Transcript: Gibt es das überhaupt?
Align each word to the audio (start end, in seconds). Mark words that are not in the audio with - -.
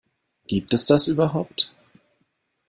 Gibt 0.47 0.73
es 0.73 0.87
das 0.87 1.07
überhaupt? 1.07 1.71